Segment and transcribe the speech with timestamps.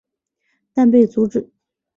[0.73, 1.51] 但被阻止。